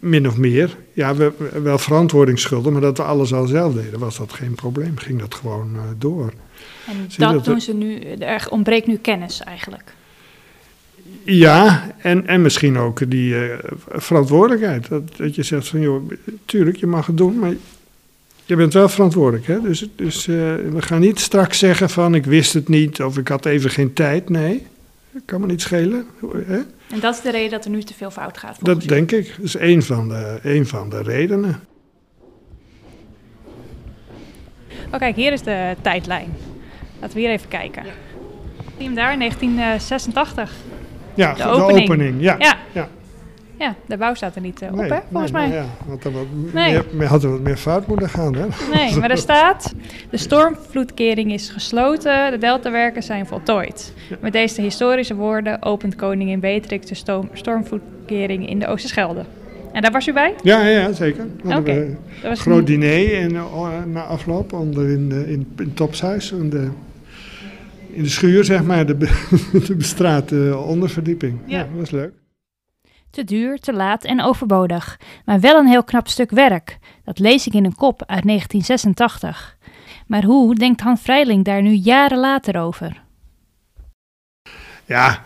min 0.01 0.29
of 0.29 0.37
meer, 0.37 0.77
ja, 0.93 1.15
we, 1.15 1.33
wel 1.63 1.79
verantwoording 1.79 2.39
schulden, 2.39 2.73
maar 2.73 2.81
dat 2.81 2.97
we 2.97 3.03
alles 3.03 3.33
al 3.33 3.47
zelf 3.47 3.75
deden, 3.75 3.99
was 3.99 4.19
dat 4.19 4.33
geen 4.33 4.55
probleem. 4.55 4.97
Ging 4.99 5.21
dat 5.21 5.35
gewoon 5.35 5.75
uh, 5.75 5.81
door. 5.99 6.33
En 6.87 6.95
dat, 7.17 7.33
dat 7.33 7.45
doen 7.45 7.61
ze 7.61 7.75
nu, 7.75 8.01
er 8.01 8.47
ontbreekt 8.51 8.87
nu 8.87 8.97
kennis 8.97 9.41
eigenlijk. 9.41 9.93
Ja, 11.23 11.91
en, 11.99 12.27
en 12.27 12.43
misschien 12.43 12.79
ook 12.79 13.11
die 13.11 13.35
uh, 13.35 13.59
verantwoordelijkheid. 13.89 14.89
Dat, 14.89 15.17
dat 15.17 15.35
je 15.35 15.43
zegt 15.43 15.69
van, 15.69 15.81
joh, 15.81 16.11
tuurlijk, 16.45 16.77
je 16.77 16.87
mag 16.87 17.07
het 17.07 17.17
doen, 17.17 17.39
maar 17.39 17.53
je 18.45 18.57
bent 18.57 18.73
wel 18.73 18.89
verantwoordelijk. 18.89 19.47
Hè? 19.47 19.61
Dus, 19.61 19.89
dus 19.97 20.27
uh, 20.27 20.37
we 20.55 20.83
gaan 20.83 21.01
niet 21.01 21.21
straks 21.21 21.59
zeggen 21.59 21.91
van, 21.91 22.15
ik 22.15 22.25
wist 22.25 22.53
het 22.53 22.69
niet 22.69 23.03
of 23.03 23.19
ik 23.19 23.29
had 23.29 23.47
even 23.47 23.71
geen 23.71 23.93
tijd. 23.93 24.29
Nee, 24.29 24.67
dat 25.11 25.23
kan 25.25 25.41
me 25.41 25.47
niet 25.47 25.61
schelen. 25.61 26.07
Hè? 26.47 26.61
En 26.91 27.01
dat 27.01 27.15
is 27.15 27.21
de 27.21 27.31
reden 27.31 27.51
dat 27.51 27.65
er 27.65 27.71
nu 27.71 27.83
te 27.83 27.95
veel 27.95 28.11
fout 28.11 28.39
gaat? 28.39 28.65
Dat 28.65 28.83
je. 28.83 28.89
denk 28.89 29.13
ik. 29.13 29.35
Dat 29.37 29.45
is 29.45 29.57
één 29.57 29.83
van 29.83 30.09
de, 30.09 30.39
één 30.43 30.67
van 30.67 30.91
de 30.91 31.03
redenen. 31.03 31.61
Oh 34.93 34.99
kijk, 34.99 35.17
hier 35.17 35.33
is 35.33 35.43
de 35.43 35.77
tijdlijn. 35.81 36.37
Laten 37.01 37.17
we 37.17 37.23
hier 37.23 37.31
even 37.31 37.49
kijken. 37.49 37.85
Ja. 37.85 37.93
Zie 38.77 38.87
hem 38.87 38.95
daar, 38.95 39.19
1986. 39.19 40.53
Ja, 41.15 41.33
de, 41.33 41.43
de 41.43 41.49
opening. 41.49 42.21
Ja. 42.21 42.37
ja. 42.39 42.59
ja. 42.73 42.89
Ja, 43.59 43.75
de 43.87 43.97
bouw 43.97 44.15
staat 44.15 44.35
er 44.35 44.41
niet 44.41 44.63
uh, 44.63 44.73
op, 44.73 44.79
hè, 44.79 44.99
volgens 45.11 45.33
nee, 45.33 45.49
mij. 45.49 45.57
Ja, 45.57 45.65
had 45.89 46.05
er 46.05 46.13
wat 46.13 46.27
nee. 46.53 46.79
meer, 46.93 47.07
had 47.07 47.23
er 47.23 47.31
wat 47.31 47.41
meer 47.41 47.57
fout 47.57 47.87
moeten 47.87 48.09
gaan, 48.09 48.35
hè? 48.35 48.47
Nee, 48.75 48.97
maar 48.99 49.11
er 49.11 49.19
staat... 49.19 49.75
De 50.11 50.17
stormvloedkering 50.17 51.33
is 51.33 51.49
gesloten, 51.49 52.31
de 52.31 52.39
deltawerken 52.39 53.03
zijn 53.03 53.27
voltooid. 53.27 53.93
Ja. 54.09 54.17
Met 54.21 54.33
deze 54.33 54.61
historische 54.61 55.15
woorden 55.15 55.63
opent 55.63 55.97
koningin 55.97 56.41
Beatrix 56.41 56.87
de 56.87 56.95
stoom, 56.95 57.29
stormvloedkering 57.33 58.49
in 58.49 58.59
de 58.59 58.67
Oosterschelde. 58.67 59.25
En 59.73 59.83
daar 59.83 59.93
was 59.93 60.07
u 60.07 60.13
bij? 60.13 60.35
Ja, 60.43 60.67
ja 60.67 60.93
zeker. 60.93 61.27
Oké. 61.45 61.57
Okay. 61.57 61.97
Een 62.23 62.37
groot 62.37 62.59
een... 62.59 62.65
diner 62.65 63.15
en, 63.15 63.33
uh, 63.33 63.69
na 63.87 64.03
afloop 64.03 64.53
onder 64.53 64.91
in, 64.91 65.13
in, 65.13 65.27
in 65.27 65.47
het 65.57 65.77
topshuis. 65.77 66.33
In 66.33 66.51
de, 66.51 66.69
in 67.93 68.03
de 68.03 68.09
schuur, 68.09 68.45
zeg 68.45 68.63
maar, 68.63 68.87
de, 68.87 68.97
de 69.67 69.75
bestraatte 69.77 70.57
onderverdieping. 70.67 71.39
Ja. 71.45 71.59
ja, 71.59 71.63
dat 71.63 71.79
was 71.79 71.91
leuk. 71.91 72.13
Te 73.11 73.25
duur, 73.25 73.59
te 73.59 73.73
laat 73.73 74.05
en 74.05 74.23
overbodig, 74.23 75.01
maar 75.25 75.41
wel 75.41 75.59
een 75.59 75.67
heel 75.67 75.85
knap 75.85 76.09
stuk 76.09 76.31
werk. 76.31 76.79
Dat 77.05 77.19
lees 77.19 77.47
ik 77.47 77.55
in 77.55 77.65
een 77.65 77.75
kop 77.75 78.01
uit 78.07 78.25
1986. 78.25 79.57
Maar 80.07 80.25
hoe 80.25 80.55
denkt 80.55 80.81
Han 80.81 80.99
Vrijling 80.99 81.45
daar 81.45 81.63
nu 81.63 81.73
jaren 81.73 82.19
later 82.19 82.61
over? 82.61 83.03
Ja, 84.85 85.25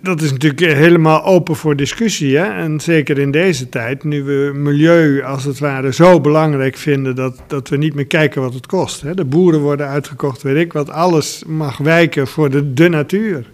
dat 0.00 0.22
is 0.22 0.32
natuurlijk 0.32 0.60
helemaal 0.60 1.24
open 1.24 1.56
voor 1.56 1.76
discussie. 1.76 2.36
Hè? 2.36 2.44
En 2.44 2.80
zeker 2.80 3.18
in 3.18 3.30
deze 3.30 3.68
tijd, 3.68 4.04
nu 4.04 4.22
we 4.22 4.52
milieu 4.54 5.22
als 5.22 5.44
het 5.44 5.58
ware 5.58 5.92
zo 5.92 6.20
belangrijk 6.20 6.76
vinden 6.76 7.14
dat, 7.14 7.42
dat 7.46 7.68
we 7.68 7.76
niet 7.76 7.94
meer 7.94 8.06
kijken 8.06 8.42
wat 8.42 8.54
het 8.54 8.66
kost. 8.66 9.00
Hè? 9.00 9.14
De 9.14 9.24
boeren 9.24 9.60
worden 9.60 9.88
uitgekocht, 9.88 10.42
weet 10.42 10.64
ik 10.64 10.72
wat, 10.72 10.90
alles 10.90 11.44
mag 11.46 11.78
wijken 11.78 12.26
voor 12.26 12.50
de, 12.50 12.72
de 12.72 12.88
natuur. 12.88 13.50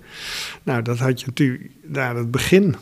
Nou, 0.62 0.82
dat 0.82 0.98
had 0.98 1.20
je 1.20 1.26
natuurlijk 1.26 1.70
daar 1.84 2.16
het 2.16 2.30
begin. 2.30 2.76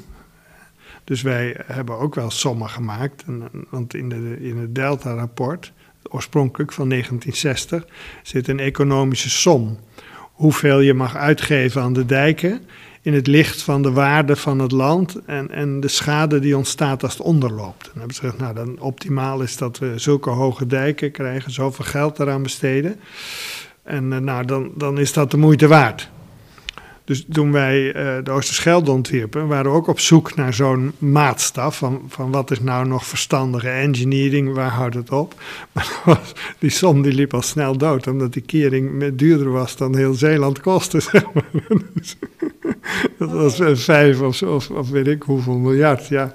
Dus 1.04 1.22
wij 1.22 1.56
hebben 1.66 1.98
ook 1.98 2.14
wel 2.14 2.30
sommen 2.30 2.68
gemaakt. 2.68 3.24
Want 3.70 3.94
in, 3.94 4.08
de, 4.08 4.36
in 4.40 4.58
het 4.58 4.74
Delta-rapport, 4.74 5.72
oorspronkelijk 6.02 6.72
van 6.72 6.88
1960, 6.88 7.86
zit 8.22 8.48
een 8.48 8.60
economische 8.60 9.30
som. 9.30 9.78
Hoeveel 10.32 10.80
je 10.80 10.94
mag 10.94 11.16
uitgeven 11.16 11.82
aan 11.82 11.92
de 11.92 12.06
dijken 12.06 12.60
in 13.02 13.14
het 13.14 13.26
licht 13.26 13.62
van 13.62 13.82
de 13.82 13.90
waarde 13.90 14.36
van 14.36 14.58
het 14.58 14.72
land 14.72 15.18
en, 15.26 15.50
en 15.50 15.80
de 15.80 15.88
schade 15.88 16.38
die 16.38 16.56
ontstaat 16.56 17.02
als 17.02 17.12
het 17.12 17.22
onderloopt. 17.22 17.84
Dan 17.84 17.98
hebben 17.98 18.14
ze 18.14 18.20
gezegd, 18.20 18.38
nou 18.38 18.54
dan 18.54 18.80
optimaal 18.80 19.40
is 19.40 19.56
dat 19.56 19.78
we 19.78 19.92
zulke 19.96 20.30
hoge 20.30 20.66
dijken 20.66 21.10
krijgen, 21.10 21.52
zoveel 21.52 21.84
geld 21.84 22.18
eraan 22.18 22.42
besteden. 22.42 23.00
En 23.82 24.12
uh, 24.12 24.18
nou, 24.18 24.44
dan, 24.44 24.72
dan 24.76 24.98
is 24.98 25.12
dat 25.12 25.30
de 25.30 25.36
moeite 25.36 25.66
waard. 25.66 26.10
Dus 27.04 27.24
toen 27.32 27.52
wij 27.52 27.86
uh, 27.86 28.24
de 28.24 28.30
Oosterschelde 28.30 28.90
ontwierpen, 28.90 29.46
waren 29.48 29.70
we 29.70 29.76
ook 29.76 29.86
op 29.86 30.00
zoek 30.00 30.34
naar 30.34 30.54
zo'n 30.54 30.92
maatstaf. 30.98 31.76
Van, 31.76 32.02
van 32.08 32.30
wat 32.30 32.50
is 32.50 32.60
nou 32.60 32.86
nog 32.86 33.06
verstandige 33.06 33.68
engineering, 33.68 34.54
waar 34.54 34.70
houdt 34.70 34.94
het 34.94 35.10
op? 35.10 35.34
Maar 35.72 36.00
was, 36.04 36.32
die 36.58 36.70
som 36.70 37.02
die 37.02 37.12
liep 37.12 37.34
al 37.34 37.42
snel 37.42 37.76
dood, 37.76 38.06
omdat 38.06 38.32
die 38.32 38.42
kering 38.42 39.14
duurder 39.14 39.50
was 39.50 39.76
dan 39.76 39.96
heel 39.96 40.14
Zeeland 40.14 40.60
kostte. 40.60 41.00
Zeg 41.10 41.24
maar. 41.32 41.44
Dat 43.18 43.30
was 43.30 43.60
vijf 43.84 44.20
of, 44.20 44.42
of, 44.42 44.70
of, 44.70 44.90
weet 44.90 45.06
ik 45.06 45.22
hoeveel 45.22 45.58
miljard. 45.58 46.06
Ja, 46.06 46.24
daar 46.24 46.34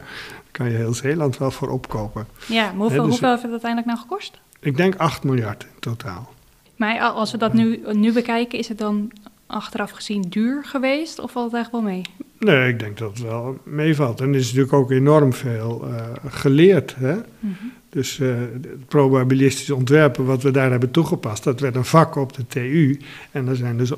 kan 0.51 0.71
je 0.71 0.77
heel 0.77 0.93
Zeeland 0.93 1.37
wel 1.37 1.51
voor 1.51 1.69
opkopen. 1.69 2.27
Ja, 2.45 2.63
maar 2.63 2.75
hoeveel, 2.75 3.01
dus, 3.01 3.09
hoeveel 3.09 3.29
heeft 3.29 3.41
het 3.41 3.51
uiteindelijk 3.51 3.91
nou 3.91 4.07
gekost? 4.07 4.39
Ik 4.59 4.77
denk 4.77 4.95
8 4.95 5.23
miljard 5.23 5.63
in 5.63 5.79
totaal. 5.79 6.33
Maar 6.75 6.99
als 6.99 7.31
we 7.31 7.37
dat 7.37 7.53
nu, 7.53 7.81
nu 7.91 8.13
bekijken, 8.13 8.59
is 8.59 8.67
het 8.67 8.77
dan 8.77 9.11
achteraf 9.47 9.91
gezien 9.91 10.21
duur 10.21 10.65
geweest 10.65 11.19
of 11.19 11.31
valt 11.31 11.51
het 11.51 11.61
echt 11.61 11.71
wel 11.71 11.81
mee? 11.81 12.01
Nee, 12.39 12.69
ik 12.69 12.79
denk 12.79 12.97
dat 12.97 13.09
het 13.09 13.21
wel 13.21 13.57
meevalt. 13.63 14.21
En 14.21 14.29
er 14.29 14.35
is 14.35 14.45
natuurlijk 14.45 14.73
ook 14.73 14.91
enorm 14.91 15.33
veel 15.33 15.87
uh, 15.87 16.01
geleerd. 16.27 16.95
Hè? 16.95 17.13
Mm 17.13 17.23
-hmm. 17.39 17.71
Dus 17.89 18.19
uh, 18.19 18.35
het 18.53 18.87
probabilistisch 18.87 19.71
ontwerpen 19.71 20.25
wat 20.25 20.43
we 20.43 20.51
daar 20.51 20.71
hebben 20.71 20.91
toegepast, 20.91 21.43
dat 21.43 21.59
werd 21.59 21.75
een 21.75 21.85
vak 21.85 22.15
op 22.15 22.33
de 22.33 22.47
TU. 22.47 22.99
En 23.31 23.47
er 23.47 23.55
zijn 23.55 23.77
dus 23.77 23.91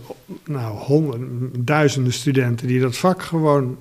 nou, 0.46 0.78
honderden, 0.78 1.52
duizenden 1.60 2.14
studenten 2.14 2.68
die 2.68 2.80
dat 2.80 2.98
vak 2.98 3.22
gewoon 3.22 3.78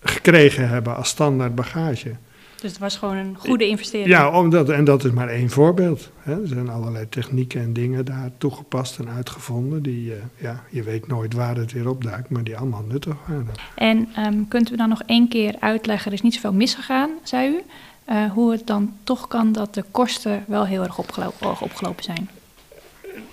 gekregen 0.00 0.68
hebben 0.68 0.96
als 0.96 1.08
standaard 1.08 1.54
bagage. 1.54 2.16
Dus 2.64 2.72
het 2.72 2.82
was 2.82 2.96
gewoon 2.96 3.16
een 3.16 3.36
goede 3.38 3.66
investering. 3.66 4.08
Ja, 4.08 4.40
omdat, 4.40 4.68
en 4.68 4.84
dat 4.84 5.04
is 5.04 5.10
maar 5.10 5.28
één 5.28 5.50
voorbeeld. 5.50 6.10
Hè. 6.18 6.40
Er 6.42 6.48
zijn 6.48 6.68
allerlei 6.68 7.08
technieken 7.08 7.60
en 7.60 7.72
dingen 7.72 8.04
daar 8.04 8.30
toegepast 8.38 8.98
en 8.98 9.08
uitgevonden. 9.08 9.82
Die, 9.82 10.06
uh, 10.06 10.14
ja, 10.36 10.62
je 10.70 10.82
weet 10.82 11.06
nooit 11.06 11.34
waar 11.34 11.56
het 11.56 11.72
weer 11.72 11.88
opduikt, 11.88 12.28
maar 12.28 12.44
die 12.44 12.56
allemaal 12.56 12.84
nuttig 12.88 13.14
waren. 13.26 13.48
En 13.74 14.08
um, 14.18 14.48
kunt 14.48 14.72
u 14.72 14.76
dan 14.76 14.88
nog 14.88 15.02
één 15.06 15.28
keer 15.28 15.54
uitleggen, 15.58 16.06
er 16.06 16.12
is 16.12 16.22
niet 16.22 16.34
zoveel 16.34 16.52
misgegaan, 16.52 17.10
zei 17.22 17.48
u. 17.48 17.60
Uh, 18.08 18.32
hoe 18.32 18.52
het 18.52 18.66
dan 18.66 18.92
toch 19.02 19.28
kan 19.28 19.52
dat 19.52 19.74
de 19.74 19.84
kosten 19.90 20.44
wel 20.46 20.66
heel 20.66 20.82
erg 20.82 20.98
opgelopen, 20.98 21.60
opgelopen 21.60 22.04
zijn? 22.04 22.28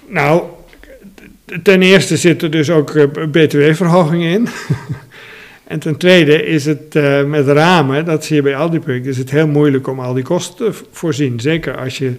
Nou, 0.07 0.43
ten 1.63 1.81
eerste 1.81 2.17
zit 2.17 2.41
er 2.41 2.51
dus 2.51 2.69
ook 2.69 2.93
uh, 2.93 3.05
btw-verhoging 3.31 4.23
in. 4.23 4.47
En 5.71 5.79
ten 5.79 5.97
tweede 5.97 6.45
is 6.45 6.65
het 6.65 6.95
uh, 6.95 7.23
met 7.23 7.47
ramen, 7.47 8.05
dat 8.05 8.25
zie 8.25 8.35
je 8.35 8.41
bij 8.41 8.55
al 8.55 8.69
die 8.69 8.79
projecten, 8.79 9.11
is 9.11 9.17
het 9.17 9.31
heel 9.31 9.47
moeilijk 9.47 9.87
om 9.87 9.99
al 9.99 10.13
die 10.13 10.23
kosten 10.23 10.55
te 10.55 10.79
voorzien. 10.91 11.39
Zeker 11.39 11.77
als 11.77 11.97
je 11.97 12.15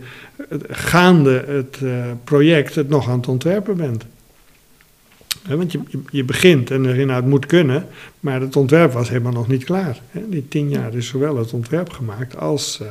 gaande 0.69 1.45
het 1.47 1.79
uh, 1.83 2.05
project 2.25 2.75
het 2.75 2.89
nog 2.89 3.09
aan 3.09 3.17
het 3.17 3.29
ontwerpen 3.29 3.77
bent. 3.77 4.05
Want 5.49 5.73
je, 5.73 5.81
je, 6.11 6.25
begint 6.25 6.71
en 6.71 6.85
het 6.85 7.27
moet 7.27 7.47
kunnen, 7.47 7.87
maar 8.21 8.41
het 8.41 8.57
ontwerp 8.57 8.93
was 8.93 9.09
helemaal 9.09 9.33
nog 9.33 9.49
niet 9.49 9.65
klaar. 9.65 10.01
Die 10.13 10.49
tien 10.49 10.69
jaar 10.69 10.95
is 10.95 11.07
zowel 11.07 11.37
het 11.37 11.53
ontwerp 11.53 11.91
gemaakt 11.91 12.37
als. 12.37 12.79
Uh, 12.83 12.89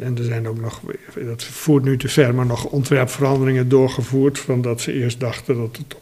en, 0.00 0.18
er 0.18 0.24
zijn 0.24 0.48
ook 0.48 0.60
nog, 0.60 0.80
dat 1.26 1.44
voert 1.44 1.84
nu 1.84 1.96
te 1.96 2.08
ver, 2.08 2.34
maar 2.34 2.46
nog 2.46 2.64
ontwerpveranderingen 2.64 3.68
doorgevoerd. 3.68 4.38
Van 4.38 4.62
dat 4.62 4.80
ze 4.80 4.92
eerst 4.92 5.20
dachten 5.20 5.56
dat 5.56 5.76
het 5.76 5.96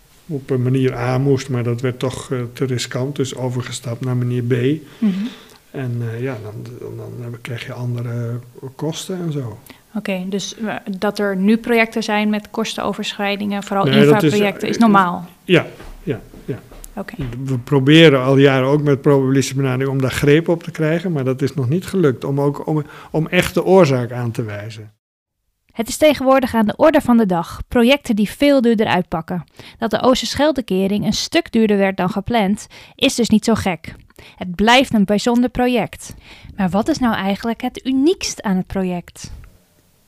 een 0.46 0.62
manier 0.62 0.94
A 0.94 1.18
moest, 1.18 1.48
maar 1.48 1.62
dat 1.62 1.80
werd 1.80 1.98
toch 1.98 2.30
uh, 2.30 2.40
te 2.52 2.64
riskant. 2.64 3.16
Dus 3.16 3.36
overgestapt 3.36 4.04
naar 4.04 4.16
manier 4.16 4.42
B. 4.42 4.52
Mm 4.52 5.10
-hmm. 5.10 5.28
En 5.70 6.02
eh, 6.12 6.22
ja, 6.22 6.36
dan, 6.42 6.72
dan, 7.20 7.36
krijg 7.40 7.66
je 7.66 7.72
andere 7.72 8.38
kosten 8.76 9.18
en 9.18 9.32
zo. 9.32 9.58
Oké, 9.94 10.24
dus 10.28 10.54
dat 10.98 11.18
er 11.18 11.36
nu 11.36 11.56
projecten 11.56 12.02
zijn 12.02 12.30
met 12.30 12.50
kostenoverschrijdingen, 12.50 13.62
vooral 13.62 13.84
nee, 13.84 13.98
infraprojecten, 13.98 14.68
is, 14.68 14.74
is 14.74 14.80
normaal? 14.80 15.28
Ja, 15.44 15.66
ja, 16.02 16.20
ja. 16.44 16.58
We 17.44 17.58
proberen 17.58 18.22
al 18.22 18.36
jaren 18.36 18.68
ook 18.68 18.82
met 18.82 19.00
probabilistische 19.00 19.56
benadering 19.56 19.90
om 19.90 20.00
daar 20.00 20.10
greep 20.10 20.48
op 20.48 20.62
te 20.62 20.70
krijgen, 20.70 21.12
maar 21.12 21.24
dat 21.24 21.42
is 21.42 21.54
nog 21.54 21.68
niet 21.68 21.86
gelukt 21.86 22.24
om 22.24 22.40
ook 22.40 22.66
om, 22.66 22.84
om 23.10 23.26
echt 23.26 23.54
de 23.54 23.64
oorzaak 23.64 24.12
aan 24.12 24.30
te 24.30 24.44
wijzen. 24.44 24.92
Het 25.76 25.88
is 25.88 25.96
tegenwoordig 25.96 26.54
aan 26.54 26.66
de 26.66 26.76
orde 26.76 27.00
van 27.00 27.16
de 27.16 27.26
dag 27.26 27.60
projecten 27.68 28.16
die 28.16 28.30
veel 28.30 28.60
duurder 28.60 28.86
uitpakken. 28.86 29.44
Dat 29.78 29.90
de 29.90 30.02
Oosterscheldekering 30.02 31.04
een 31.04 31.12
stuk 31.12 31.52
duurder 31.52 31.76
werd 31.76 31.96
dan 31.96 32.10
gepland, 32.10 32.66
is 32.94 33.14
dus 33.14 33.28
niet 33.28 33.44
zo 33.44 33.54
gek. 33.54 33.94
Het 34.36 34.54
blijft 34.54 34.94
een 34.94 35.04
bijzonder 35.04 35.50
project. 35.50 36.14
Maar 36.56 36.68
wat 36.68 36.88
is 36.88 36.98
nou 36.98 37.14
eigenlijk 37.14 37.60
het 37.62 37.86
uniekst 37.86 38.42
aan 38.42 38.56
het 38.56 38.66
project? 38.66 39.32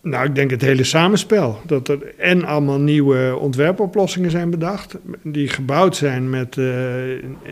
Nou, 0.02 0.24
ik 0.24 0.34
denk 0.34 0.50
het 0.50 0.62
hele 0.62 0.84
samenspel. 0.84 1.60
Dat 1.66 1.88
er 1.88 2.14
en 2.18 2.44
allemaal 2.44 2.80
nieuwe 2.80 3.36
ontwerpoplossingen 3.40 4.30
zijn 4.30 4.50
bedacht, 4.50 4.96
die 5.22 5.48
gebouwd 5.48 5.96
zijn 5.96 6.30
met 6.30 6.56
uh, 6.56 6.74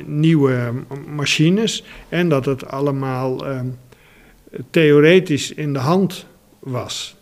nieuwe 0.05 0.73
machines. 1.07 1.85
En 2.09 2.29
dat 2.29 2.45
het 2.45 2.69
allemaal 2.69 3.49
uh, 3.51 3.61
theoretisch 4.71 5.53
in 5.53 5.73
de 5.73 5.79
hand 5.79 6.27
was. 6.67 7.15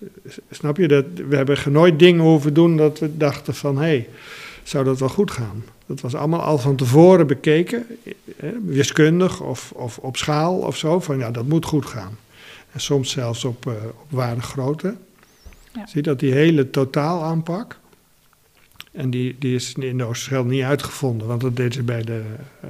Snap 0.51 0.77
je 0.77 0.89
dat? 0.89 1.05
We 1.29 1.37
hebben 1.37 1.73
nooit 1.73 1.99
dingen 1.99 2.25
hoeven 2.25 2.55
doen 2.55 2.77
dat 2.77 2.99
we 2.99 3.17
dachten 3.17 3.55
van 3.55 3.77
hé, 3.77 3.83
hey, 3.83 4.09
zou 4.63 4.85
dat 4.85 4.99
wel 4.99 5.09
goed 5.09 5.31
gaan? 5.31 5.65
Dat 5.87 6.01
was 6.01 6.15
allemaal 6.15 6.41
al 6.41 6.59
van 6.59 6.77
tevoren 6.77 7.27
bekeken, 7.27 7.87
hè, 8.37 8.53
wiskundig 8.65 9.41
of, 9.41 9.73
of 9.73 9.99
op 9.99 10.17
schaal 10.17 10.57
of 10.57 10.77
zo, 10.77 11.01
van 11.01 11.19
ja, 11.19 11.31
dat 11.31 11.49
moet 11.49 11.65
goed 11.65 11.87
gaan. 11.87 12.19
En 12.73 12.81
soms 12.81 13.11
zelfs 13.11 13.45
op, 13.45 13.67
uh, 13.67 13.73
op 14.01 14.07
waardegrootte. 14.09 14.95
Ja. 15.73 15.87
Zie 15.87 16.03
dat 16.03 16.19
die 16.21 16.33
hele 16.33 16.71
totaalaanpak. 16.71 17.79
En 18.95 19.11
die, 19.11 19.37
die 19.39 19.55
is 19.55 19.73
in 19.73 19.99
de 19.99 20.05
Oosterschelde 20.05 20.51
niet 20.51 20.63
uitgevonden, 20.63 21.27
want 21.27 21.41
dat 21.41 21.57
deden 21.57 21.73
ze 21.73 21.83
bij 21.83 22.03
de, 22.03 22.23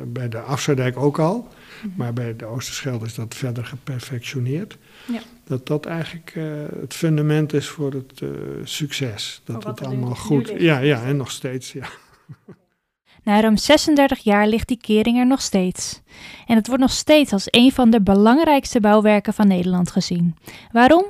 bij 0.06 0.28
de 0.28 0.38
Afsluitdijk 0.40 0.96
ook 0.96 1.18
al. 1.18 1.48
Mhm. 1.82 1.88
Maar 1.96 2.12
bij 2.12 2.36
de 2.36 2.44
Oosterschelde 2.44 3.06
is 3.06 3.14
dat 3.14 3.34
verder 3.34 3.64
geperfectioneerd. 3.64 4.76
Ja. 5.12 5.20
Dat 5.44 5.66
dat 5.66 5.86
eigenlijk 5.86 6.34
uh, 6.36 6.44
het 6.80 6.94
fundament 6.94 7.52
is 7.52 7.68
voor 7.68 7.92
het 7.92 8.20
uh, 8.20 8.30
succes. 8.64 9.40
Dat 9.44 9.64
het 9.64 9.84
allemaal 9.84 10.14
goed... 10.14 10.52
Ja, 10.58 10.78
ja, 10.78 11.04
en 11.04 11.16
nog 11.16 11.30
steeds, 11.30 11.72
ja. 11.72 11.86
Na 13.24 13.40
ruim 13.40 13.56
36 13.56 14.18
jaar 14.18 14.46
ligt 14.46 14.68
die 14.68 14.78
kering 14.80 15.18
er 15.18 15.26
nog 15.26 15.40
steeds. 15.40 16.00
En 16.46 16.56
het 16.56 16.66
wordt 16.66 16.82
nog 16.82 16.92
steeds 16.92 17.32
als 17.32 17.46
een 17.50 17.72
van 17.72 17.90
de 17.90 18.00
belangrijkste 18.00 18.80
bouwwerken 18.80 19.34
van 19.34 19.48
Nederland 19.48 19.90
gezien. 19.90 20.36
Waarom? 20.72 21.04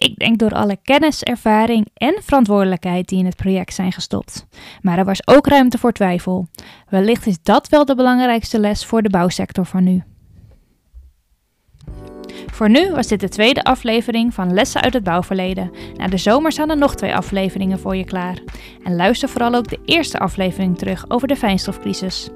Ik 0.00 0.16
denk 0.16 0.38
door 0.38 0.54
alle 0.54 0.76
kennis, 0.82 1.22
ervaring 1.22 1.88
en 1.94 2.14
verantwoordelijkheid 2.22 3.08
die 3.08 3.18
in 3.18 3.24
het 3.24 3.36
project 3.36 3.74
zijn 3.74 3.92
gestopt. 3.92 4.46
Maar 4.82 4.98
er 4.98 5.04
was 5.04 5.26
ook 5.26 5.46
ruimte 5.46 5.78
voor 5.78 5.92
twijfel. 5.92 6.48
Wellicht 6.88 7.26
is 7.26 7.42
dat 7.42 7.68
wel 7.68 7.84
de 7.84 7.94
belangrijkste 7.94 8.58
les 8.58 8.84
voor 8.84 9.02
de 9.02 9.10
bouwsector 9.10 9.64
van 9.64 9.84
nu. 9.84 10.02
Voor 12.46 12.70
nu 12.70 12.90
was 12.90 13.06
dit 13.06 13.20
de 13.20 13.28
tweede 13.28 13.64
aflevering 13.64 14.34
van 14.34 14.54
Lessen 14.54 14.80
uit 14.80 14.92
het 14.92 15.04
bouwverleden. 15.04 15.70
Na 15.94 16.06
de 16.06 16.16
zomer 16.16 16.52
staan 16.52 16.70
er 16.70 16.76
nog 16.76 16.94
twee 16.94 17.14
afleveringen 17.14 17.78
voor 17.78 17.96
je 17.96 18.04
klaar. 18.04 18.38
En 18.84 18.96
luister 18.96 19.28
vooral 19.28 19.54
ook 19.54 19.68
de 19.68 19.80
eerste 19.84 20.18
aflevering 20.18 20.78
terug 20.78 21.10
over 21.10 21.28
de 21.28 21.36
fijnstofcrisis. 21.36 22.28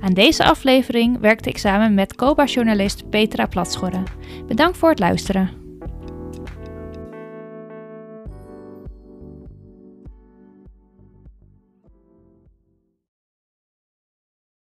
Aan 0.00 0.14
deze 0.14 0.44
aflevering 0.44 1.20
werkte 1.20 1.48
ik 1.48 1.58
samen 1.58 1.94
met 1.94 2.14
COBA-journalist 2.14 3.10
Petra 3.10 3.46
Platschorre. 3.46 4.02
Bedankt 4.46 4.78
voor 4.78 4.88
het 4.90 4.98
luisteren. 4.98 5.67